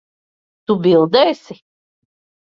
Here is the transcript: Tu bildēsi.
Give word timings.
Tu 0.69 0.75
bildēsi. 0.85 1.57